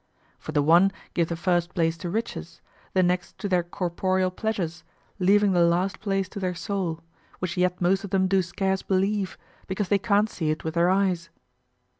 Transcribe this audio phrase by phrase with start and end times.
[0.39, 2.59] For the one give the first place to riches,
[2.95, 4.83] the next to their corporeal pleasures,
[5.19, 7.01] leaving the last place to their soul,
[7.37, 9.37] which yet most of them do scarce believe,
[9.67, 11.29] because they can't see it with their eyes.